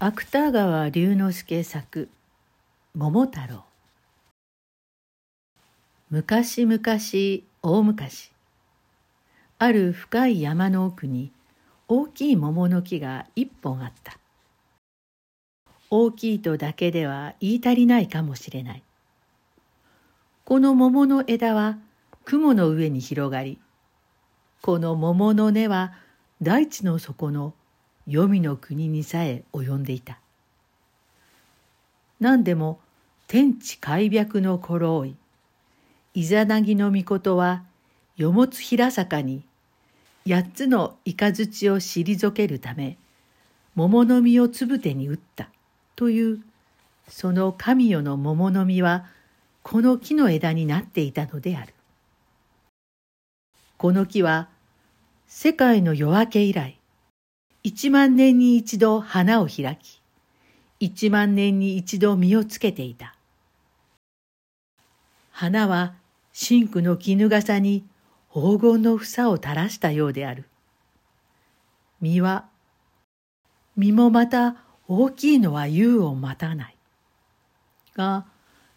[0.00, 2.08] 芥川龍之介作
[2.94, 3.64] 「桃太郎」
[6.08, 6.78] 昔々
[7.62, 8.30] 大昔
[9.58, 11.32] ある深い山の奥に
[11.88, 14.20] 大きい桃の木が一本あった。
[15.90, 18.84] 大きいとだけでは言い足りないかもしれない。
[20.44, 21.76] この桃の枝は
[22.24, 23.58] 雲の上に広がり
[24.62, 25.92] この桃の根は
[26.40, 27.52] 大地の底の
[28.08, 30.18] 黄泉の国にさえ及んでいた
[32.20, 32.80] 何でも
[33.26, 35.16] 天地開闢の頃追い
[36.14, 37.62] イザナギの御は
[38.16, 39.44] よもつ平坂に
[40.26, 42.96] 八つの雷を退けるため
[43.74, 45.50] 桃の実をつぶてに打った
[45.94, 46.40] という
[47.08, 49.06] その神代の桃の実は
[49.62, 51.74] この木の枝になっていたのである。
[53.76, 54.48] この木は
[55.26, 56.77] 世界の夜明け以来
[57.70, 60.00] 一万年に一度花を開き、
[60.80, 63.14] 一万年に一度実をつけていた。
[65.32, 65.92] 花は
[66.32, 67.84] 真紅の絹笠に
[68.32, 70.46] 黄金の房を垂らしたようである。
[72.00, 72.46] 実は、
[73.76, 74.56] 実もまた
[74.88, 76.76] 大きいのは優を待たない。
[77.94, 78.24] が、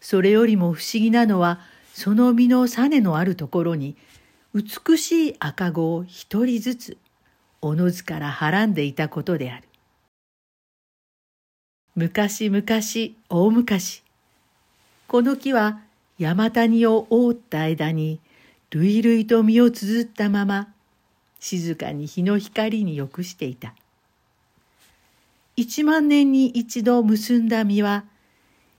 [0.02, 1.60] それよりも不思議なのは、
[1.94, 3.96] その実の種のあるところに、
[4.52, 6.98] 美しい赤子を一人ずつ
[7.64, 9.68] おのずからはらんでいたことである。
[11.94, 12.64] 昔々
[13.28, 14.02] 大昔、
[15.06, 15.80] この木は
[16.18, 18.18] 山谷を覆った間に
[18.70, 20.72] 類々と実を綴ったまま
[21.38, 23.74] 静かに日の光によくしていた。
[25.54, 28.04] 一万年に一度結んだ実は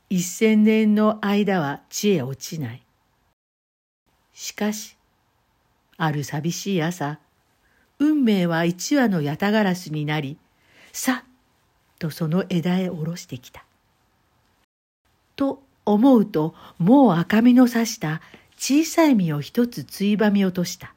[0.10, 2.84] 一千年の間は地へ落ちない。
[4.34, 4.98] しかし、
[5.98, 7.20] ある寂しい朝、
[8.00, 10.38] 運命は一羽のヤタガラスになり、
[10.92, 11.30] さっ
[12.00, 13.66] とその枝へ下ろしてきた。
[15.36, 18.22] と思うと、もう赤みのさした
[18.58, 20.94] 小さい実を一つついばみ落とした。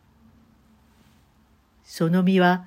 [1.85, 2.67] その実は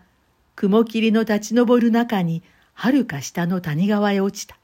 [0.55, 4.57] 雲霧の立ち上る中にはるか下の谷川へ落ちた。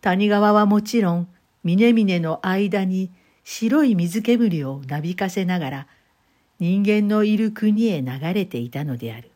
[0.00, 1.28] 谷川はもちろん
[1.64, 3.10] 峰々の間に
[3.42, 5.86] 白い水煙をなびかせながら
[6.58, 9.30] 人間のいる国へ流れていたのである。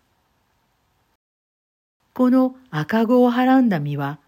[2.15, 4.19] この赤子をはらんだ実は、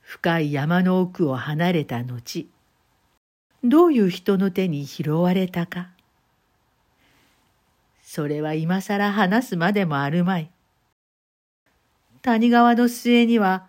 [0.00, 2.48] 深い山の奥を離れた後、
[3.62, 5.88] どういう人の手に拾われたか。
[8.02, 10.50] それは今更話すまでもあるまい。
[12.22, 13.66] 谷川の末には、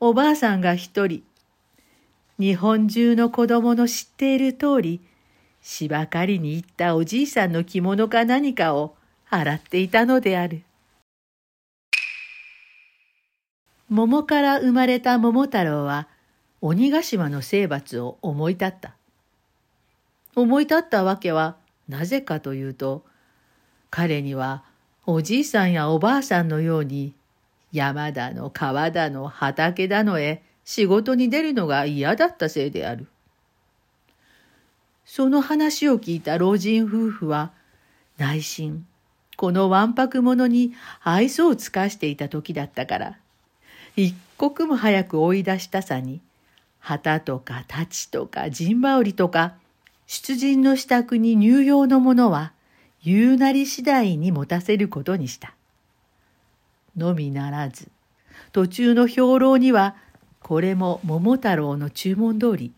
[0.00, 1.24] おばあさんが一人、
[2.38, 5.00] 日本中の子供の知っている通り、
[5.62, 8.96] 芝刈りに行ったおじいさんの着物か何かを
[9.28, 10.62] 洗っていたのである。
[13.88, 16.08] 桃から生まれた桃太郎は
[16.60, 18.94] 鬼ヶ島の征伐を思い立った。
[20.34, 21.56] 思い立ったわけは
[21.88, 23.04] なぜかというと、
[23.90, 24.62] 彼には
[25.06, 27.14] おじいさんやおばあさんのように
[27.72, 33.06] 山だの川だの畑だのへ仕事に出るのが嫌だったせいである。
[35.10, 37.50] その話を聞いた老人夫婦は、
[38.18, 38.86] 内心、
[39.38, 43.18] このわんぱく者に愛想を尽かしていた時だったから、
[43.96, 46.20] 一刻も早く追い出したさに、
[46.78, 49.54] 旗とか太刀とか陣羽織とか、
[50.06, 52.52] 出陣の支度に入用のものは、
[53.02, 55.54] 言うなり次第に持たせることにした。
[56.98, 57.88] のみならず、
[58.52, 59.96] 途中の兵糧には、
[60.40, 62.74] これも桃太郎の注文通り、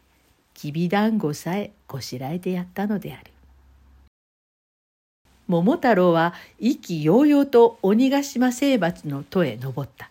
[0.54, 3.32] きびだんごさえこしらえてやったのである。
[5.48, 10.08] 桃太郎は意気揚々と鬼ヶ島征伐の戸へ登った。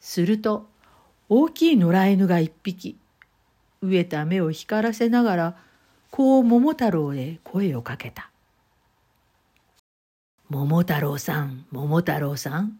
[0.00, 0.66] すると
[1.28, 2.96] 大きい野良犬が一匹
[3.84, 5.56] 飢えた目を光らせながら
[6.10, 8.28] こう桃太郎へ声をかけた。
[10.48, 12.76] 桃太郎さん桃太郎さん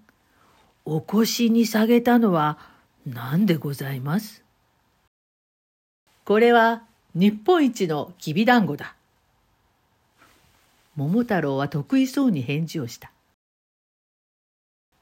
[0.85, 2.59] お腰に下げたのは
[3.06, 4.43] 何でございます？
[6.25, 6.83] これは
[7.15, 8.95] 日本一のきびだんごだ。
[10.97, 13.11] 桃太郎は得意そうに返事をした。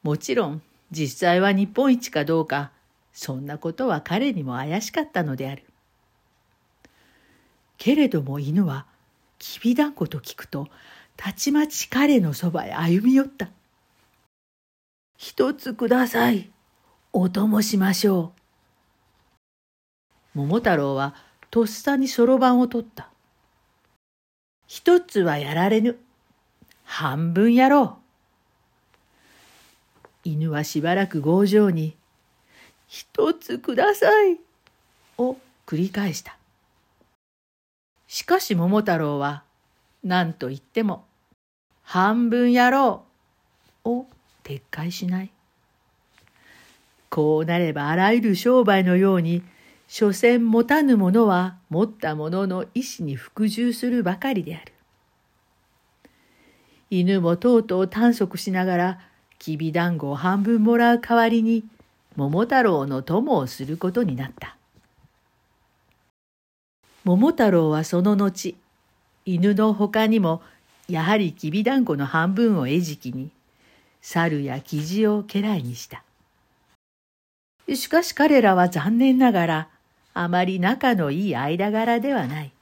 [0.02, 2.70] もちろん実際は日本一かどうか
[3.12, 5.64] そんなことは彼にも怪しかったのである。
[7.76, 8.86] けれども犬は
[9.38, 10.68] きびだんごと聞くと
[11.16, 13.50] たちまち彼のそばへ歩み寄った。
[15.16, 16.50] 一つください。
[17.12, 18.32] お供しましょ
[20.34, 20.38] う。
[20.38, 21.14] 桃太郎は
[21.50, 23.08] とっさにそろばんを取った。
[24.66, 25.98] 一つはやられぬ。
[26.84, 28.08] 半分やろう。
[30.24, 31.96] 犬はしばらく強情に
[32.86, 34.38] 一つください。
[35.16, 35.36] を
[35.66, 36.36] 繰り返した。
[38.06, 39.42] しかし桃太郎は
[40.02, 41.04] 何と言っても
[41.82, 43.04] 半分やろ
[43.84, 44.06] うを
[44.44, 45.30] 撤回しない。
[47.10, 49.42] こうなればあらゆる商売のように
[49.88, 54.72] 所詮持たぬ者は持った者の意志に服従するばかりである。
[56.90, 59.00] 犬もとうとう短足しながら
[59.38, 61.64] きびだんごを半分もらう代わりに
[62.16, 64.56] 桃太郎の友をすることになった。
[67.04, 68.56] 桃太郎はその後
[69.24, 70.42] 犬の他にも
[70.88, 73.30] やはりきびだんごの半分を餌食に
[74.02, 76.02] 猿やキジを家来にした。
[77.74, 79.68] しかし彼らは残念ながら
[80.20, 82.52] あまり仲のいい間柄ではない。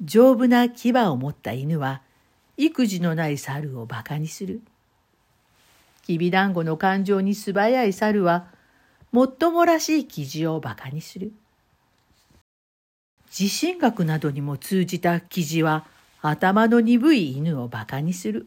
[0.00, 2.00] 丈夫な牙を持った犬は
[2.56, 4.60] 育児のない猿を馬鹿にする。
[6.04, 8.46] きびだんごの感情に素早い猿は
[9.10, 11.32] もっともらしい記事を馬鹿にする。
[13.32, 15.84] 地震学などにも通じた記事は
[16.22, 18.46] 頭の鈍い犬を馬鹿にする。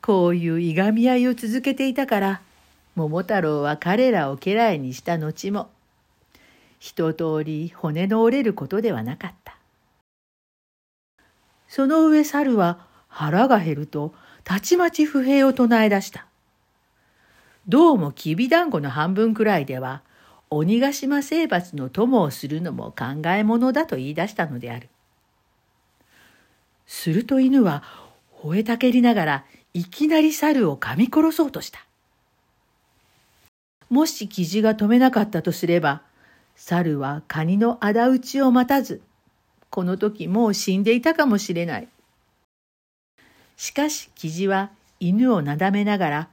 [0.00, 2.40] こういういがみ合いを続けていたから
[3.08, 5.70] 桃太郎は彼らを家来にした後も
[6.78, 9.56] 一通り骨の折れることではなかった。
[11.66, 14.12] その上猿は腹が減ると
[14.44, 16.26] たちまち不平を唱え出した。
[17.68, 20.02] どうもきびだんごの半分くらいでは
[20.50, 24.88] 鬼ヶ島征伐の友をするのも考え物だと言い出したのである。
[26.86, 27.82] すると犬は
[28.42, 31.86] 吠えたけりながらいきなり猿を噛み殺そうとした。
[33.90, 36.02] もし生地が止めなかったとすれば、
[36.54, 39.02] 猿はカニの仇討ちを待たず、
[39.68, 41.88] この時もう死んでいたかもしれない。
[43.56, 44.70] しかし生地は
[45.00, 46.28] 犬をなだめながら、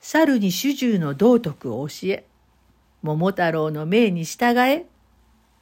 [0.00, 2.24] 猿に主従の道徳を教え、
[3.02, 4.86] 桃太郎の命に従え、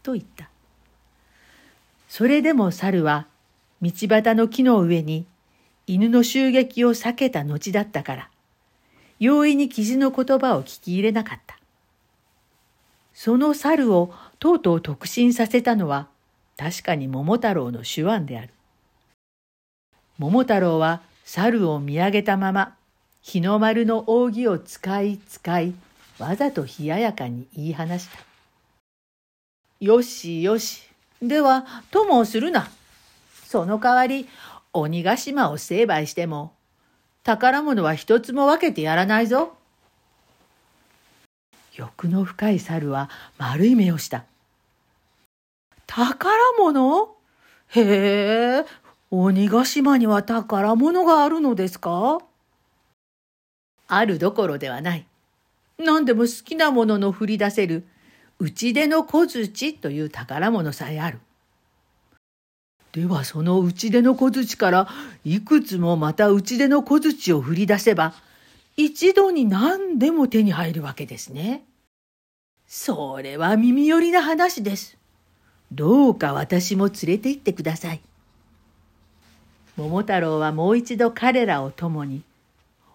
[0.03, 0.51] と言った。
[2.09, 3.27] それでも猿は
[3.81, 5.27] 道端の木の上に
[5.87, 8.31] 犬の襲撃を避けた後だったから、
[9.19, 11.59] 容易に記事の言葉を聞き入れなかった。
[13.15, 16.07] その猿をとうとう特進させたのは
[16.57, 18.51] 確かに桃太郎の手腕である。
[20.19, 22.77] 桃太郎は猿を見上げたまま
[23.23, 25.75] 日の丸の扇を使い使い
[26.19, 28.19] わざと冷ややかに言い放した。
[29.81, 30.89] よしよし。
[31.23, 32.69] では、友をするな。
[33.45, 34.29] その代わり、
[34.73, 36.53] 鬼ヶ島を成敗しても
[37.29, 39.53] 宝物は一つも分けてやらないぞ。
[41.75, 44.25] 欲の深い猿は丸い目をした。
[45.87, 47.17] 宝物？
[47.69, 48.65] へえ、
[49.11, 52.21] 鬼ヶ島には宝物があるのですか？
[53.89, 55.05] あるどころではない。
[55.77, 57.87] 何でも好きなものの振り出せる、
[58.39, 61.19] 打ち出の小槌という宝物さえある。
[62.99, 64.89] ではその打ち出の小槌から
[65.25, 68.13] いくつもまた打ち出の小槌を振り出せば
[68.77, 71.63] 一度に何でも手に入るわけですね。
[72.67, 74.97] それは耳寄りな話です。
[75.71, 78.01] どうか私も連れて行ってください。
[79.77, 82.23] 桃太郎はもう一度彼らを共に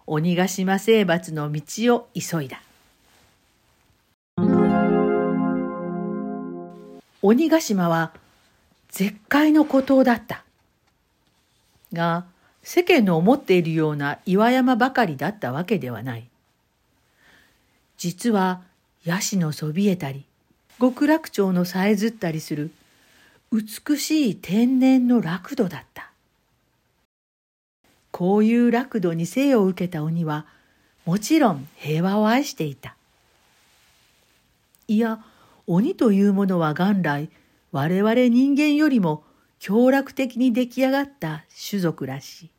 [0.06, 2.60] 鬼ヶ島征伐の道を急いだ。
[7.22, 8.12] 鬼ヶ島は
[8.94, 10.44] 絶海の孤島だった。
[11.92, 12.26] が、
[12.62, 16.28] 世間の思っているような岩山ばかりだったわけではない。
[17.98, 18.62] 実は、
[19.04, 20.24] ヤシのそびえたり、
[20.80, 22.70] 極楽鳥のさえずったりする
[23.50, 26.12] 美しい天然の楽土だった。
[28.12, 30.46] こういう楽土に生を受けた鬼は、
[31.04, 32.94] もちろん平和を愛していた。
[34.86, 35.18] いや、
[35.66, 37.28] 鬼というものは元来、
[37.74, 39.24] 我々人間よりも
[39.58, 42.50] 強楽的に出来上がった種族らしい。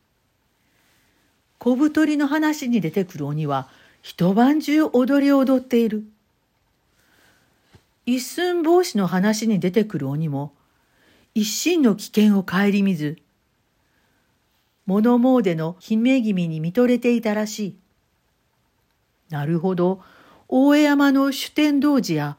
[1.58, 3.70] 小太りの話に出てくる鬼は
[4.02, 6.04] 一晩中踊りを踊っている。
[8.06, 10.52] 一寸法師の話に出てくる鬼も
[11.34, 13.18] 一心の危険を顧みず、
[14.86, 17.78] 物詣の姫君に見とれていたらしい。
[19.30, 20.02] なるほど、
[20.50, 22.36] 大江山の主天童子や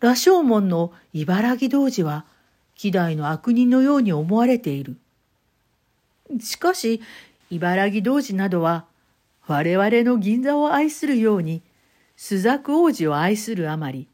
[0.00, 2.24] 羅生門の茨城童子は、
[2.74, 4.96] 希代の悪人のように思われている。
[6.40, 7.02] しかし、
[7.50, 8.86] 茨城童子などは、
[9.46, 11.62] 我々の銀座を愛するように、
[12.16, 14.06] 朱雀王子を愛するあまり、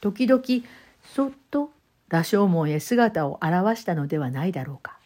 [0.00, 0.42] 時々、
[1.14, 1.70] そっと
[2.08, 4.98] 羅生門へ姿を現したのではないだろうか。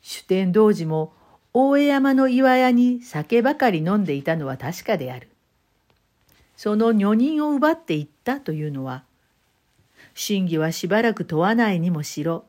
[0.00, 1.12] 主天童子も
[1.52, 5.28] 大江山の岩屋に酒ばかり飲んでいたのは確かである。
[6.56, 9.04] その女人を奪っていったというのは、
[10.14, 12.44] 真偽はしばらく問わないにもしろ、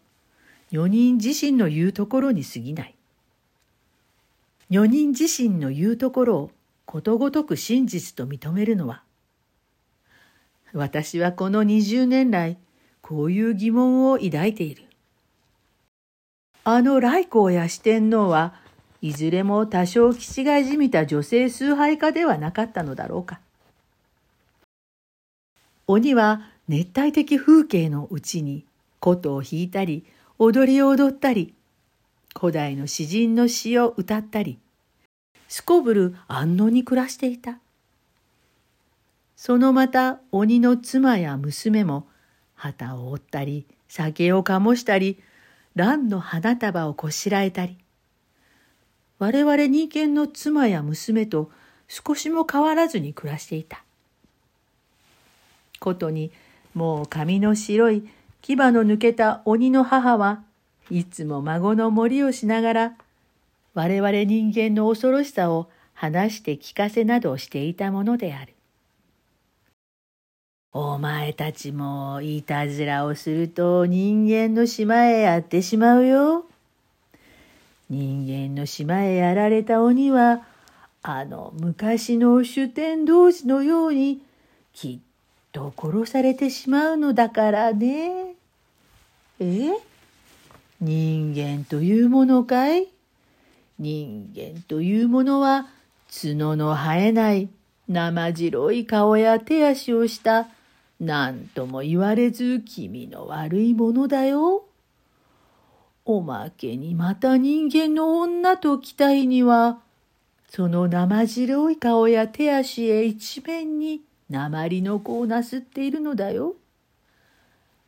[0.71, 2.95] 女人自身の言うところに過ぎない。
[4.69, 6.51] 女人自身の言うところを
[6.85, 9.03] ことごとく真実と認めるのは、
[10.73, 12.57] 私はこの20年来、
[13.01, 14.83] こういう疑問を抱いている。
[16.63, 18.53] あの来光や四天王は
[19.01, 23.41] いずれも多少気違いじみた女性崇拝家ではなかったのだろうか。
[25.93, 28.65] 鬼は熱帯的風景のうちに
[28.99, 30.03] 琴を弾いたり
[30.39, 31.53] 踊りを踊ったり
[32.35, 34.57] 古代の詩人の詩を歌ったり
[35.47, 37.59] すこぶる安穏に暮らしていた。
[39.35, 42.07] そのまた鬼の妻や娘も
[42.55, 45.21] 旗を折ったり酒を醸したり
[45.75, 47.77] 蘭の花束をこしらえたり
[49.19, 51.51] 我々人間の妻や娘と
[51.87, 53.82] 少しも変わらずに暮らしていた。
[55.83, 56.31] ことに
[56.73, 58.07] もう髪の白い
[58.41, 60.41] 牙の抜けた鬼の母は
[60.89, 62.93] いつも孫の森をしながら
[63.73, 68.53] 我々人間の恐ろしさを話して聞かせなどしていたものである。
[70.71, 76.45] お前たちもいたずらをすると人間の島へやってしまうよ。
[77.89, 80.45] 人間の島へやられた鬼は
[81.03, 84.21] あの昔の主天童子のように
[84.73, 85.12] きっ
[85.53, 88.35] と殺されてしまうのだからね。
[89.39, 89.69] え？
[90.81, 92.89] 人間というものかい？
[93.79, 95.67] 人間というものは
[96.11, 97.49] 角の生えない
[97.87, 100.47] 生白い顔や手足をした
[100.99, 104.65] 何とも言われず気味の悪いものだよ。
[106.05, 109.79] おまけにまた人間の女と期待には
[110.49, 114.01] その生白い顔や手足へ一面に
[114.33, 116.55] 鉛の子をなすっているのだよ。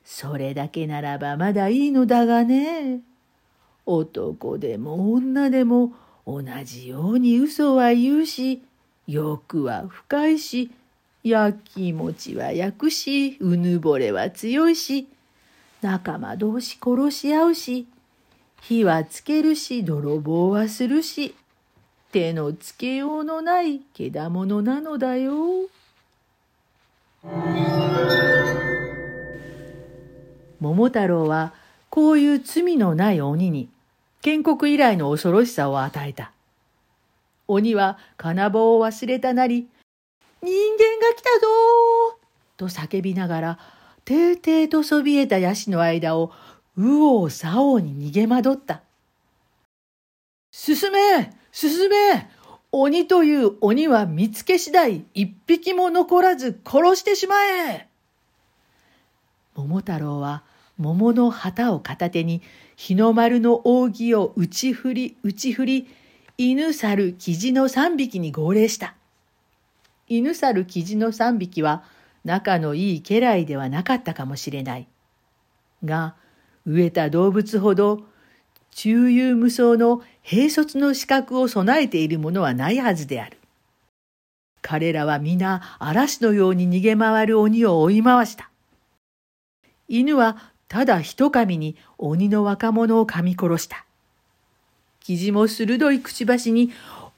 [0.04, 3.02] それだけならばまだいいのだがね。
[3.88, 5.94] 男でも女でも
[6.26, 8.62] 同じように嘘は言うし、
[9.08, 10.70] 欲は深いし、
[11.24, 15.08] 焼き餅は焼くし、うぬぼれは強いし、
[15.82, 17.88] 仲間同士殺し合うし、
[18.62, 21.34] 火はつけるし、泥棒はするし、
[22.12, 25.70] 手のつけようのないけだものなのだよ。
[30.60, 31.54] 桃太郎は
[31.90, 33.70] こういう罪のない鬼に
[34.22, 36.32] 建国以来の恐ろしさを与えた。
[37.48, 39.68] 鬼は金棒を忘れたなり、
[40.42, 41.48] 人間が来たぞ
[42.58, 43.60] と叫びながら、
[44.04, 46.32] ていていとそびえたヤシの間を、
[46.76, 48.82] 右往左往に逃げ惑った。
[50.52, 52.30] 進め進め
[52.78, 57.88] 鬼という鬼は見つけ次第一匹も残らず殺してしまえ
[59.56, 60.44] 桃太郎は
[60.78, 62.42] 桃の旗を片手に
[62.76, 65.88] 日の丸の扇を打ち振り打ち振り
[66.38, 68.96] 犬猿キジの三匹に号令した。
[70.10, 71.84] 犬猿キジの三匹は
[72.26, 74.88] 仲のいい家来ではなかったかもしれない。
[75.86, 76.16] が、
[76.68, 78.02] 飢えた動物ほど
[78.72, 83.38] 中遊無双の兵卒の資格を備えているものはないはずである。
[84.64, 88.50] 彼らは皆嵐のように逃げ回る鬼を追い回した。
[89.88, 93.86] 犬はただ一噛に鬼の若者を噛み殺した。
[95.00, 96.72] キジも鋭いくちばしに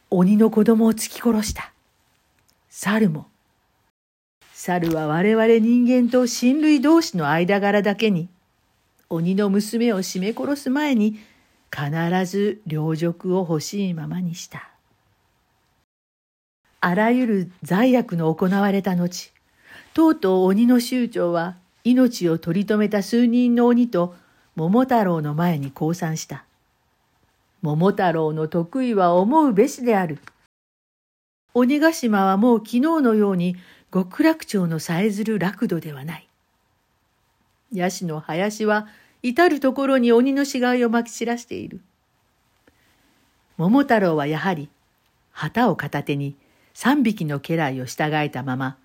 [0.10, 1.72] 鬼の子供を突き殺した。
[2.70, 3.28] 猿も。
[4.52, 8.28] 猿は我々人間と親類同士の間柄だけに、
[9.10, 11.18] 鬼の娘を絞め殺す前に
[11.76, 14.70] 必ず領辱を欲しいままにした。
[16.80, 19.32] あらゆる罪悪の行われた後、
[19.94, 24.16] とうとう鬼の酋長は命を取り留めた数人の鬼と
[24.56, 26.46] 桃太郎の前に降参した。
[27.62, 30.20] 桃太郎の得意は思うべしである。
[31.54, 33.56] 鬼ヶ島はもう昨日のように
[33.92, 36.28] 極楽町のさえずる楽土ではない。
[37.74, 38.88] ヤシの林は
[39.24, 41.82] 至る所に鬼の死骸をまき散らしている。
[43.58, 44.70] 桃太郎はやはり
[45.32, 46.36] 旗を片手に
[46.74, 48.78] 三匹の家来を従えたまま、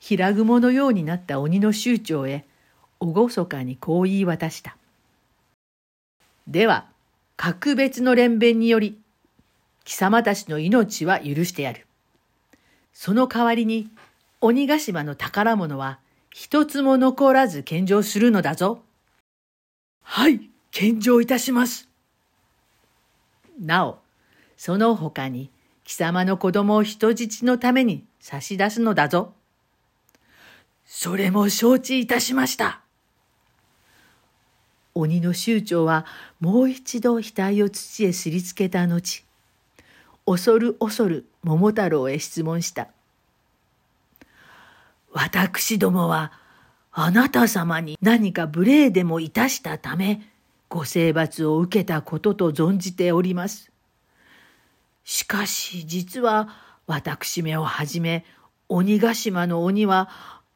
[0.00, 2.44] 平雲のようになった鬼の酋長へ
[3.00, 4.76] 厳かにこう言い渡した。
[6.48, 6.86] では、
[7.36, 8.98] 格別の連弁により、
[9.84, 11.86] 貴様たちの命は許してやる。
[12.92, 13.88] その代わりに、
[14.40, 16.00] 鬼ヶ島の宝物は
[16.30, 18.82] 一つも残らず献上するのだぞ。
[20.02, 21.88] はい、献上いたします。
[23.58, 23.98] なお、
[24.56, 25.50] その他に、
[25.84, 29.34] 貴貴様の子供を人質のために差し出すのだぞ。
[30.84, 32.80] それも承知いたしました。
[34.94, 36.04] 鬼の酋長は
[36.38, 39.24] もう一度額を土へすりつけた後、
[40.26, 42.88] 恐る恐る桃太郎へ質問した。
[45.12, 46.32] 私どもは
[46.92, 50.20] あなた様に何か無礼でもいたしたため、
[50.68, 53.70] ご征罰を受けたことと存じております。
[55.04, 56.48] しかし実は
[56.86, 58.24] 私めをはじめ
[58.68, 60.08] 鬼ヶ島の鬼は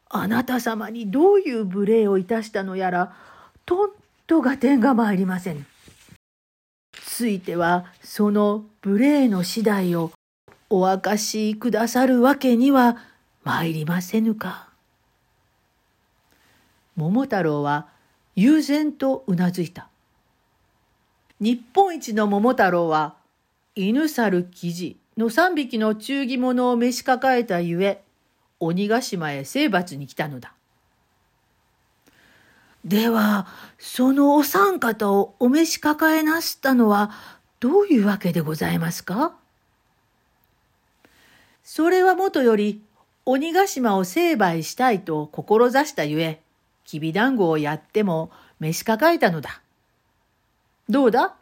[0.08, 3.16] あなた様にどういう無礼をいたしたのやら
[3.64, 3.90] とん
[4.26, 5.66] とが点が参りません。
[6.92, 10.12] ついてはその無礼の次第を
[10.68, 12.98] お明かしくださるわけには
[13.42, 14.65] 参りませぬか。
[16.96, 17.88] 桃太郎は
[18.34, 19.88] 悠然とうなずいた。
[21.38, 23.16] 日本一の桃太郎は
[23.74, 28.02] 犬猿生地の三匹の忠義者を召し抱えたゆえ、
[28.58, 30.54] 鬼ヶ島へ征伐に来たのだ。
[32.84, 33.46] では、
[33.78, 37.10] そのお三方をお召し抱えなすったのは
[37.60, 39.34] どういうわけでございますか？
[41.64, 42.82] それはもとより
[43.24, 46.40] 鬼ヶ島を成敗したいと志したゆえ、
[46.86, 49.60] きびだんごをやっても召し抱えたのだ。
[50.88, 51.34] どうだ？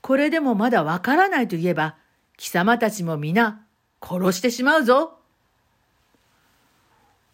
[0.00, 1.96] これでもまだわからないと言えば、
[2.36, 3.60] 貴様たちも皆
[4.00, 5.18] 殺してしまうぞ。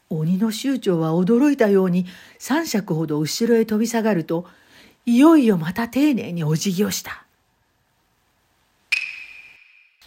[0.09, 2.07] 鬼の酋長は驚いたように
[2.39, 4.47] 三尺ほど後ろへ飛び下がると、
[5.07, 7.25] いよいよまた丁寧にお辞儀をした。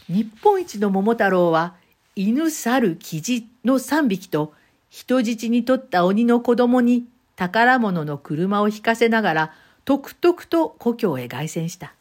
[0.08, 1.76] 日本一の桃太郎は、
[2.16, 4.54] 犬、猿、キジの三匹と
[4.90, 7.06] 人質に取った鬼の子供に
[7.44, 11.94] 宝物の車を引かせながら、とくとくと故郷へ凱旋した。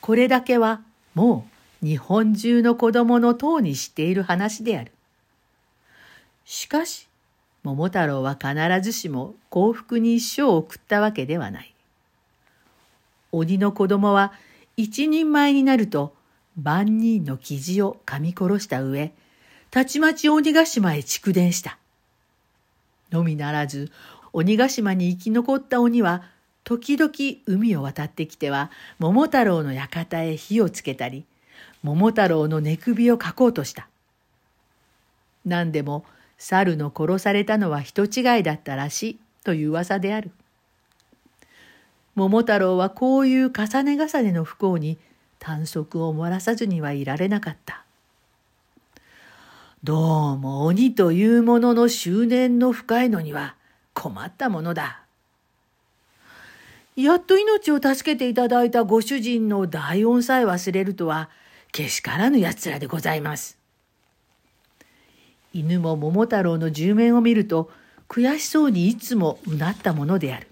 [0.00, 0.80] これだけは
[1.14, 1.46] も
[1.82, 4.92] う日本中の子供の塔にしている話である。
[6.46, 7.08] しかし、
[7.62, 11.74] 桃太郎は必ずしも幸福に一生を送ったわけではない。
[13.32, 14.32] 鬼の子供は
[14.78, 16.14] 一人前になると
[16.56, 19.12] 万人の生地を噛み殺した上、
[19.70, 21.76] たちまち鬼ヶ島へ蓄電した。
[23.10, 23.90] のみならず、
[24.32, 26.22] 鬼ヶ島に生き残った鬼は
[26.64, 27.12] 時々
[27.46, 31.24] 海を渡ってきては桃太郎の館へ火をつけたり
[31.82, 33.88] 桃太郎の寝首をかこうとした。
[35.44, 36.04] 何でも
[36.36, 40.30] 猿の殺されたのは人違いだったらしいという噂である。
[42.14, 44.98] 桃太郎はこういう重ね重ねの不幸に
[45.38, 47.84] 短足を漏らさずにはいられなかった。
[49.84, 53.54] どうも鬼というものの執念の深いのには
[53.94, 55.02] 困ったものだ。
[56.96, 61.30] やっと命を助けていただいたご主人の大恩さえ忘れるとは、
[61.70, 63.56] けしからぬ奴らでございます。
[65.54, 67.70] 犬も桃太郎の10面を見ると、
[68.08, 70.48] 悔しそうにいつもうなったものである。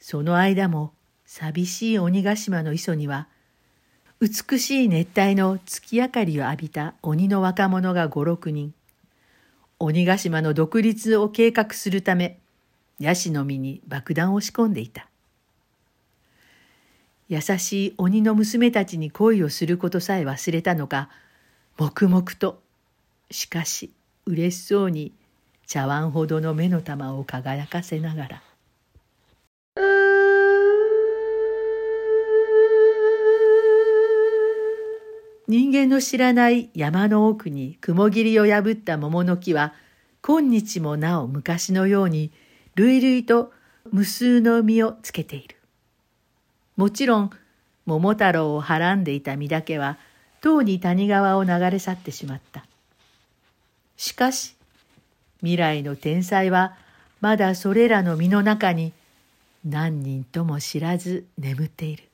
[0.00, 0.92] その間も、
[1.24, 3.28] 寂しい鬼ヶ島の磯には、
[4.20, 8.74] 美しい熱帯の月明かりを浴びた鬼の若者が五六人、
[9.78, 12.40] 鬼ヶ島の独立を計画するため、
[12.98, 15.06] ヤシの実に爆弾を仕込んでいた。
[17.28, 21.10] 優しい鬼の娘たちに恋をすることさえ忘れたのか、
[21.76, 22.60] 黙々と、
[23.30, 23.92] しかし
[24.26, 25.12] 嬉しそうに
[25.68, 28.47] 茶碗ほどの目の玉を輝かせながら。
[35.48, 39.72] 人間の知らない山の奥に雲霧を破った桃の木は
[40.20, 42.30] 今日もなお昔のように
[42.74, 43.52] 類々と
[43.90, 45.56] 無数の実をつけている。
[46.76, 47.30] もちろん、
[47.86, 49.98] 桃太郎をはらんでいた実だけは、
[50.42, 52.66] とうに谷川を流れ去ってしまった。
[53.96, 54.54] しかし、
[55.38, 56.76] 未来の天才は、
[57.20, 58.92] まだそれらの実の中に、
[59.64, 62.07] 何人とも知らず眠っている。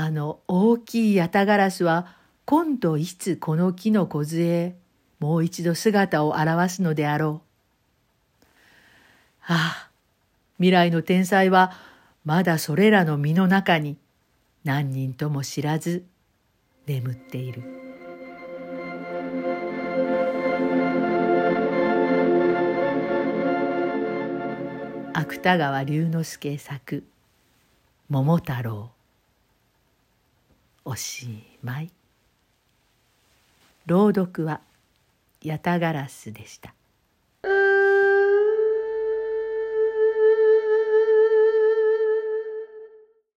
[0.00, 4.76] あの大きいヤタガラスは、今度いつこの木の梢へ
[5.18, 7.42] もう一度姿を現すのであろ
[8.40, 8.44] う。
[9.48, 9.90] ああ、
[10.58, 11.72] 未来の天才は
[12.24, 13.96] まだそれらの身の中に
[14.62, 16.04] 何人とも知らず
[16.86, 17.64] 眠っている。
[25.12, 27.02] 芥川龍之介作
[28.08, 28.92] 「桃太郎」
[30.90, 31.90] おしまい
[33.84, 34.62] 朗読は
[35.44, 36.77] 八田ガラスでした。